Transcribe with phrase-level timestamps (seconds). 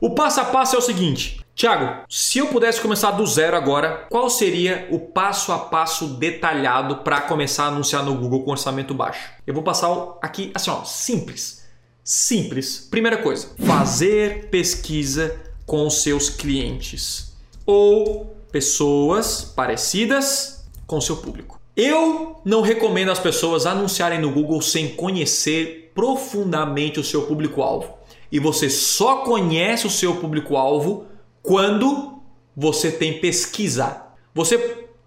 [0.00, 4.06] O passo a passo é o seguinte: Tiago, se eu pudesse começar do zero agora,
[4.08, 8.94] qual seria o passo a passo detalhado para começar a anunciar no Google com orçamento
[8.94, 9.28] baixo?
[9.44, 9.88] Eu vou passar
[10.22, 11.66] aqui assim, ó, simples.
[12.04, 12.86] Simples.
[12.90, 17.36] Primeira coisa, fazer pesquisa com seus clientes
[17.66, 21.60] ou pessoas parecidas com seu público.
[21.76, 27.97] Eu não recomendo as pessoas anunciarem no Google sem conhecer profundamente o seu público-alvo.
[28.30, 31.06] E você só conhece o seu público-alvo
[31.42, 32.20] quando
[32.56, 34.02] você tem pesquisa.
[34.34, 34.58] Você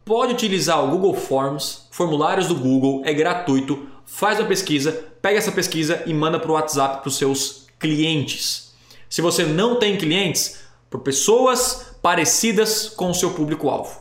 [0.03, 3.87] pode utilizar o Google Forms, formulários do Google, é gratuito.
[4.05, 8.73] Faz uma pesquisa, pega essa pesquisa e manda para o WhatsApp para os seus clientes.
[9.09, 13.97] Se você não tem clientes, por pessoas parecidas com o seu público-alvo.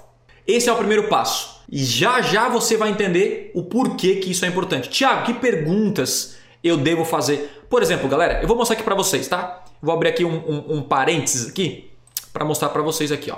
[0.46, 1.60] Esse é o primeiro passo.
[1.70, 4.88] E já já você vai entender o porquê que isso é importante.
[4.88, 6.34] Tiago, que perguntas
[6.64, 7.59] eu devo fazer?
[7.70, 9.62] Por exemplo, galera, eu vou mostrar aqui para vocês, tá?
[9.80, 11.90] vou abrir aqui um, um, um parênteses aqui
[12.32, 13.36] para mostrar para vocês aqui, ó.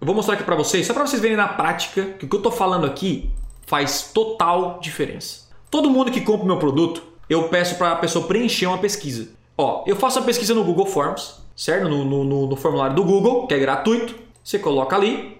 [0.00, 2.34] Eu vou mostrar aqui para vocês, só para vocês verem na prática que o que
[2.34, 3.30] eu tô falando aqui
[3.66, 5.44] faz total diferença.
[5.70, 9.28] Todo mundo que compra meu produto, eu peço para a pessoa preencher uma pesquisa.
[9.56, 11.88] Ó, eu faço a pesquisa no Google Forms, certo?
[11.88, 14.14] No, no, no, formulário do Google, que é gratuito.
[14.42, 15.38] Você coloca ali.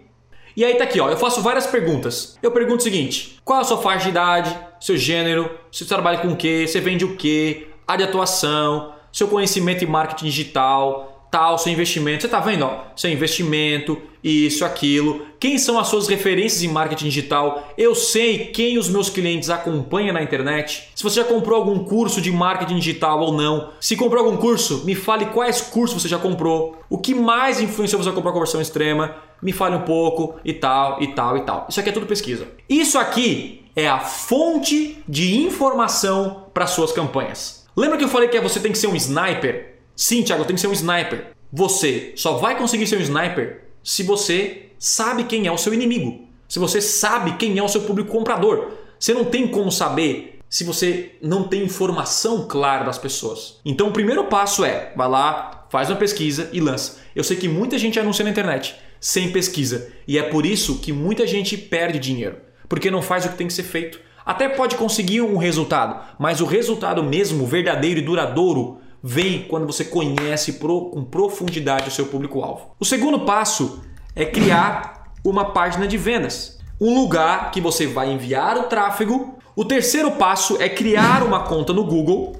[0.57, 1.11] E aí tá aqui, ó.
[1.11, 2.39] Eu faço várias perguntas.
[2.43, 6.29] Eu pergunto o seguinte: qual a sua faixa de idade, seu gênero, você trabalha com
[6.29, 11.59] o quê, você vende o quê, área de atuação, seu conhecimento em marketing digital, tal,
[11.59, 12.21] seu investimento.
[12.21, 12.65] Você está vendo?
[12.65, 15.27] Ó, seu investimento, isso, aquilo.
[15.41, 17.73] Quem são as suas referências em marketing digital?
[17.77, 20.91] Eu sei quem os meus clientes acompanham na internet.
[20.95, 23.71] Se você já comprou algum curso de marketing digital ou não.
[23.81, 26.77] Se comprou algum curso, me fale quais cursos você já comprou.
[26.89, 29.17] O que mais influenciou você a comprar conversão extrema?
[29.43, 31.67] Me fale um pouco e tal, e tal, e tal.
[31.69, 32.47] Isso aqui é tudo pesquisa.
[32.69, 37.64] Isso aqui é a fonte de informação para suas campanhas.
[37.77, 39.75] Lembra que eu falei que você tem que ser um sniper?
[39.97, 41.33] Sim, Thiago, tem que ser um sniper.
[41.53, 46.29] Você só vai conseguir ser um sniper se você sabe quem é o seu inimigo.
[46.49, 48.73] Se você sabe quem é o seu público comprador.
[48.99, 53.61] Você não tem como saber se você não tem informação clara das pessoas.
[53.65, 57.01] Então o primeiro passo é, vai lá, faz uma pesquisa e lança.
[57.15, 60.93] Eu sei que muita gente anuncia na internet sem pesquisa e é por isso que
[60.93, 62.37] muita gente perde dinheiro,
[62.69, 64.01] porque não faz o que tem que ser feito.
[64.25, 69.85] Até pode conseguir um resultado, mas o resultado mesmo verdadeiro e duradouro vem quando você
[69.85, 72.75] conhece com profundidade o seu público-alvo.
[72.81, 73.83] O segundo passo
[74.17, 79.35] é criar uma página de vendas, um lugar que você vai enviar o tráfego.
[79.55, 82.37] O terceiro passo é criar uma conta no Google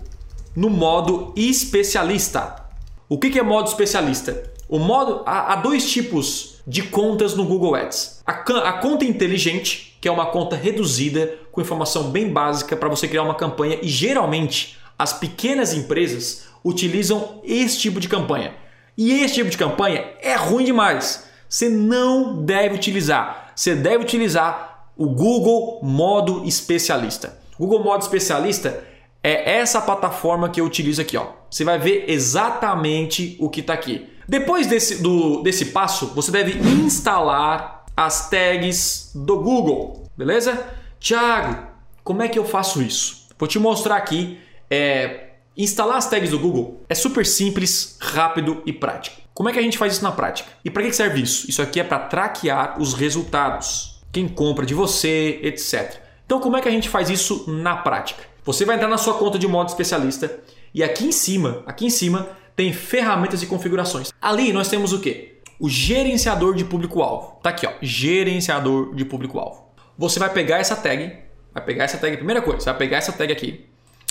[0.57, 2.65] no modo especialista.
[3.09, 4.51] O que é modo especialista?
[4.69, 8.23] O modo há, há dois tipos de contas no Google Ads.
[8.27, 13.09] A, a conta inteligente, que é uma conta reduzida com informação bem básica para você
[13.09, 18.53] criar uma campanha e geralmente as pequenas empresas utilizam esse tipo de campanha.
[18.99, 21.27] E esse tipo de campanha é ruim demais.
[21.49, 23.53] Você não deve utilizar.
[23.57, 27.39] Você deve utilizar o Google Modo Especialista.
[27.59, 28.85] Google Modo Especialista
[29.23, 31.17] é essa plataforma que eu utilizo aqui.
[31.17, 31.29] Ó.
[31.51, 34.07] Você vai ver exatamente o que está aqui.
[34.29, 40.67] Depois desse, do, desse passo, você deve instalar as tags do Google, beleza?
[40.99, 41.67] Tiago,
[42.03, 43.29] como é que eu faço isso?
[43.39, 44.39] Vou te mostrar aqui.
[44.71, 49.21] É, Instalar as tags do Google é super simples, rápido e prático.
[49.33, 50.51] Como é que a gente faz isso na prática?
[50.65, 51.49] E para que serve isso?
[51.49, 56.01] Isso aqui é para traquear os resultados, quem compra de você, etc.
[56.27, 58.23] Então, como é que a gente faz isso na prática?
[58.45, 60.41] Você vai entrar na sua conta de modo especialista
[60.73, 64.13] e aqui em cima, aqui em cima tem ferramentas e configurações.
[64.21, 65.34] Ali nós temos o que?
[65.59, 67.39] O gerenciador de público-alvo.
[67.43, 69.65] Tá aqui, ó, gerenciador de público-alvo.
[69.97, 71.17] Você vai pegar essa tag,
[71.53, 73.67] vai pegar essa tag, primeira coisa, você vai pegar essa tag aqui,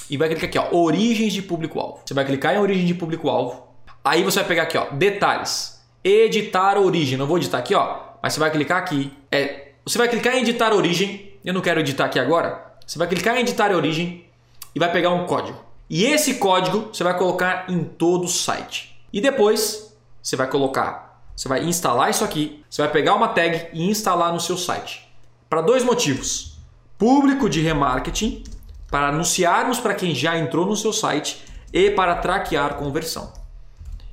[0.09, 2.02] e vai clicar aqui, ó, origens de público-alvo.
[2.06, 3.68] Você vai clicar em origem de público-alvo.
[4.04, 5.81] Aí você vai pegar aqui, ó, detalhes.
[6.04, 7.18] Editar origem.
[7.18, 9.12] Não vou editar aqui, ó, mas você vai clicar aqui.
[9.31, 11.34] É, você vai clicar em editar origem.
[11.44, 12.74] Eu não quero editar aqui agora.
[12.86, 14.25] Você vai clicar em editar origem
[14.75, 15.58] e vai pegar um código.
[15.90, 19.00] E esse código você vai colocar em todo o site.
[19.12, 22.63] E depois você vai colocar, você vai instalar isso aqui.
[22.69, 25.07] Você vai pegar uma tag e instalar no seu site.
[25.50, 26.57] Para dois motivos:
[26.97, 28.44] público de remarketing
[28.94, 31.44] para anunciarmos para quem já entrou no seu site
[31.74, 33.33] e para traquear conversão.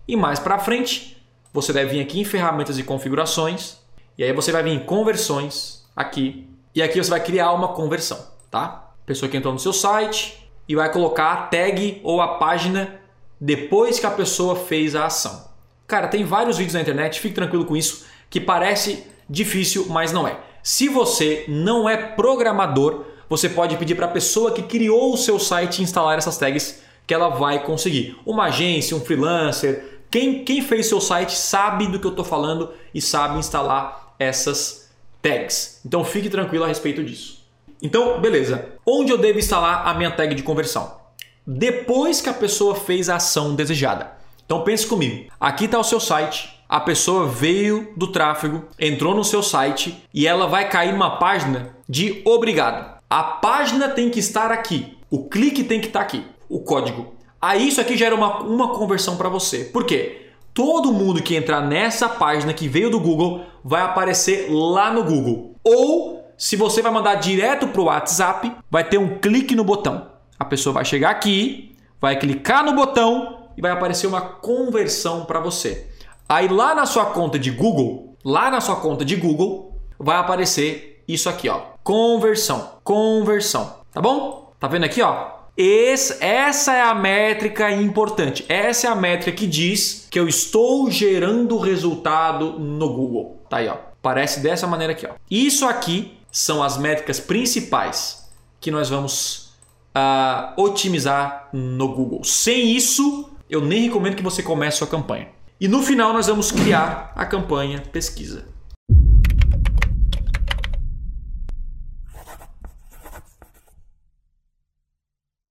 [0.09, 1.23] E mais para frente,
[1.53, 3.77] você deve vir aqui em ferramentas e configurações,
[4.17, 8.27] e aí você vai vir em conversões aqui, e aqui você vai criar uma conversão,
[8.51, 8.93] tá?
[9.05, 13.01] Pessoa que entrou no seu site e vai colocar a tag ou a página
[13.39, 15.50] depois que a pessoa fez a ação.
[15.91, 20.25] Cara, tem vários vídeos na internet, fique tranquilo com isso, que parece difícil, mas não
[20.25, 20.39] é.
[20.63, 25.37] Se você não é programador, você pode pedir para a pessoa que criou o seu
[25.37, 28.17] site instalar essas tags que ela vai conseguir.
[28.25, 32.71] Uma agência, um freelancer, Quem, quem fez seu site sabe do que eu estou falando
[32.95, 35.81] e sabe instalar essas tags.
[35.85, 37.45] Então fique tranquilo a respeito disso.
[37.83, 38.69] Então, beleza.
[38.87, 41.01] Onde eu devo instalar a minha tag de conversão?
[41.45, 44.20] Depois que a pessoa fez a ação desejada.
[44.51, 45.31] Então pense comigo.
[45.39, 46.61] Aqui está o seu site.
[46.69, 51.77] A pessoa veio do tráfego, entrou no seu site e ela vai cair numa página
[51.89, 52.99] de obrigado.
[53.09, 54.99] A página tem que estar aqui.
[55.09, 56.25] O clique tem que estar aqui.
[56.49, 57.15] O código.
[57.41, 59.67] Aí isso aqui gera uma, uma conversão para você.
[59.67, 60.31] Por quê?
[60.53, 65.55] Todo mundo que entrar nessa página que veio do Google vai aparecer lá no Google.
[65.63, 70.09] Ou se você vai mandar direto para o WhatsApp, vai ter um clique no botão.
[70.37, 75.39] A pessoa vai chegar aqui, vai clicar no botão e vai aparecer uma conversão para
[75.39, 75.87] você.
[76.27, 81.05] Aí lá na sua conta de Google, lá na sua conta de Google, vai aparecer
[81.07, 81.61] isso aqui, ó.
[81.85, 84.55] Conversão, conversão, tá bom?
[84.59, 85.41] Tá vendo aqui, ó?
[85.55, 88.47] Esse, essa é a métrica importante.
[88.49, 93.43] Essa é a métrica que diz que eu estou gerando resultado no Google.
[93.51, 93.77] Tá aí, ó.
[94.01, 95.11] Parece dessa maneira aqui, ó.
[95.31, 98.27] Isso aqui são as métricas principais
[98.59, 99.51] que nós vamos
[99.95, 102.25] uh, otimizar no Google.
[102.25, 105.29] Sem isso, eu nem recomendo que você comece a sua campanha.
[105.61, 108.47] E no final nós vamos criar a campanha pesquisa.